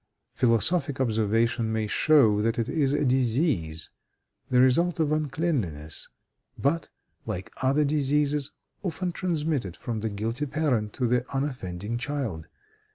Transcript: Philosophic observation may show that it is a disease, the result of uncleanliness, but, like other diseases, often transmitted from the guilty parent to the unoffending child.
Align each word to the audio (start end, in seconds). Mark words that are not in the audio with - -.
Philosophic 0.33 0.99
observation 0.99 1.71
may 1.71 1.85
show 1.85 2.41
that 2.41 2.57
it 2.57 2.67
is 2.67 2.91
a 2.91 3.05
disease, 3.05 3.91
the 4.49 4.59
result 4.59 4.99
of 4.99 5.11
uncleanliness, 5.11 6.09
but, 6.57 6.89
like 7.27 7.53
other 7.61 7.85
diseases, 7.85 8.51
often 8.81 9.11
transmitted 9.11 9.77
from 9.77 9.99
the 9.99 10.09
guilty 10.09 10.47
parent 10.47 10.91
to 10.93 11.05
the 11.05 11.23
unoffending 11.35 11.99
child. 11.99 12.47